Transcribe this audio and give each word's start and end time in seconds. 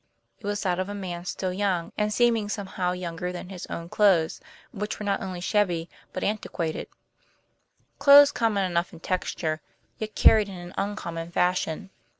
It 0.39 0.47
was 0.47 0.63
that 0.63 0.79
of 0.79 0.89
a 0.89 0.95
man 0.95 1.25
still 1.25 1.53
young, 1.53 1.91
and 1.95 2.11
seeming 2.11 2.49
somehow 2.49 2.91
younger 2.93 3.31
than 3.31 3.49
his 3.49 3.67
own 3.67 3.87
clothes, 3.87 4.41
which 4.71 4.97
were 4.99 5.03
not 5.03 5.21
only 5.21 5.39
shabby 5.41 5.91
but 6.11 6.23
antiquated; 6.23 6.87
clothes 7.99 8.31
common 8.31 8.63
enough 8.65 8.91
in 8.93 8.99
texture, 8.99 9.61
yet 9.99 10.15
carried 10.15 10.49
in 10.49 10.57
an 10.57 10.73
uncommon 10.75 11.29
fashion. 11.29 11.91